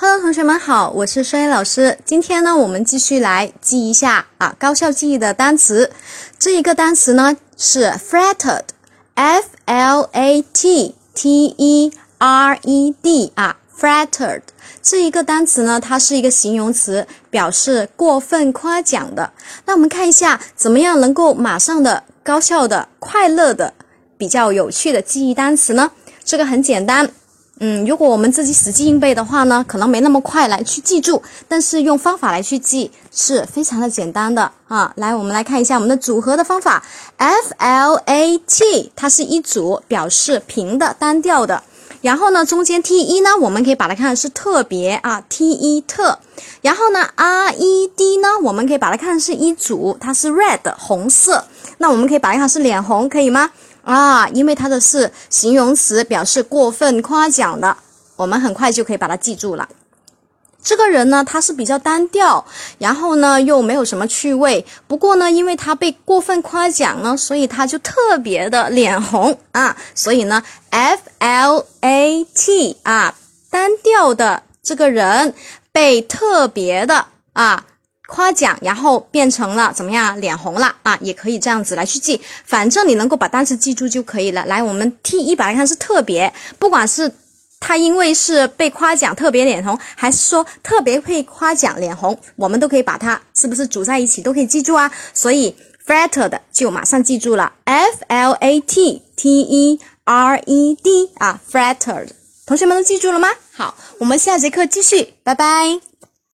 [0.00, 1.98] Hello，同学们好，我是双叶老师。
[2.04, 5.90] 今天呢，我们继续来记一下啊，高效记忆的单词。
[6.38, 14.42] 这一个单词呢是 flattered，f l a t t e r e d 啊，flattered
[14.80, 19.32] 这一个单词呢，它是一个形容词，表示过分夸奖的。
[19.64, 23.74] 那我们看一下，怎么样能够马上的、高效的、快乐的、
[24.16, 25.90] 比较有趣的记忆单词呢？
[26.22, 27.10] 这个很简单。
[27.60, 34.92] 嗯，如果我们自己死记硬背的话呢，可能没那么快来去记住，但是用方法来去记是非常的简单的啊。
[34.96, 36.84] 来，我们来看一下我们的组合的方法
[37.16, 41.62] ，F L A T，它是一组，表示平的、单调的。
[42.00, 46.18] 然后呢，中间 T 一呢，我们可以把它看是特别啊，T 一特。
[46.62, 51.44] 然后呢，R E D 呢，我们可以把它看是一组，它是 red 红色。
[51.78, 53.50] 那我们可以把它看是脸红，可以吗？
[53.82, 57.76] 啊，因为它的是形容词，表示过分夸奖的，
[58.16, 59.68] 我们很快就可以把它记住了。
[60.62, 62.44] 这个人呢，他是比较单调，
[62.78, 64.64] 然后呢又没有什么趣味。
[64.86, 69.76] 不过呢，因为他被过分夸奖呢，所以他就特别的脸红啊。
[69.94, 73.14] 所以呢，F L A T 啊，
[73.50, 75.34] 单调的这个人
[75.72, 77.64] 被特别的啊。
[78.10, 80.18] 夸奖，然后变成了怎么样？
[80.18, 84.46] 脸红了啊，也可以这样子来去记，反正你能够把单词记住就可以了。
[84.46, 87.12] 来，我们 T 一把它看是特别，不管是
[87.60, 94.90] 他因为是被夸奖特别脸红，还是说特别会夸奖脸红，我们都可以把它是不是组在一起都可以记住啊？
[95.12, 95.54] 所以
[95.86, 102.08] flattered 就马上记住了，F L A T T E R E D 啊，flattered，
[102.46, 103.28] 同学们都记住了吗？
[103.52, 105.87] 好，我们下节课继续，拜拜。